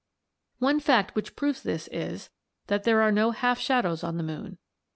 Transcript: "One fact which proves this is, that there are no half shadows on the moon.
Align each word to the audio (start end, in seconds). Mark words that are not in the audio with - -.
"One 0.57 0.79
fact 0.79 1.13
which 1.13 1.35
proves 1.35 1.61
this 1.61 1.87
is, 1.89 2.31
that 2.65 2.85
there 2.85 3.03
are 3.03 3.11
no 3.11 3.29
half 3.29 3.59
shadows 3.59 4.03
on 4.03 4.17
the 4.17 4.23
moon. 4.23 4.57